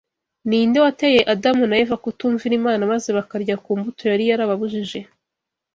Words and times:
ni 0.47 0.59
nde 0.67 0.77
wateye 0.85 1.21
Adamu 1.33 1.63
na 1.67 1.75
Eva 1.83 1.95
kutumvira 2.03 2.53
Imana 2.59 2.89
maze 2.91 3.09
bakarya 3.17 3.55
ku 3.63 3.71
mbuto 3.79 4.03
yari 4.11 4.23
yarababujije 4.29 4.99